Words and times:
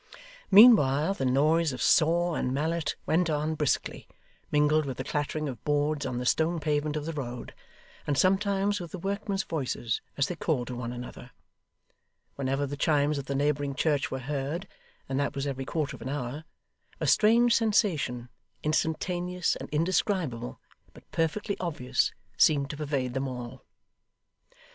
Meanwhile 0.49 1.13
the 1.13 1.25
noise 1.27 1.71
of 1.71 1.79
saw 1.79 2.33
and 2.33 2.51
mallet 2.55 2.95
went 3.05 3.29
on 3.29 3.53
briskly, 3.53 4.07
mingled 4.49 4.83
with 4.87 4.97
the 4.97 5.03
clattering 5.03 5.47
of 5.47 5.63
boards 5.63 6.07
on 6.07 6.17
the 6.17 6.25
stone 6.25 6.59
pavement 6.59 6.95
of 6.95 7.05
the 7.05 7.13
road, 7.13 7.53
and 8.07 8.17
sometimes 8.17 8.79
with 8.79 8.89
the 8.93 8.97
workmen's 8.97 9.43
voices 9.43 10.01
as 10.17 10.25
they 10.25 10.35
called 10.35 10.69
to 10.69 10.75
one 10.75 10.91
another. 10.91 11.29
Whenever 12.33 12.65
the 12.65 12.75
chimes 12.75 13.19
of 13.19 13.25
the 13.27 13.35
neighbouring 13.35 13.75
church 13.75 14.09
were 14.09 14.17
heard 14.17 14.67
and 15.07 15.19
that 15.19 15.35
was 15.35 15.45
every 15.45 15.65
quarter 15.65 15.95
of 15.97 16.01
an 16.01 16.09
hour 16.09 16.45
a 16.99 17.05
strange 17.05 17.53
sensation, 17.53 18.27
instantaneous 18.63 19.55
and 19.57 19.69
indescribable, 19.69 20.59
but 20.95 21.03
perfectly 21.11 21.55
obvious, 21.59 22.11
seemed 22.37 22.71
to 22.71 22.77
pervade 22.77 23.13
them 23.13 23.27
all. 23.27 23.61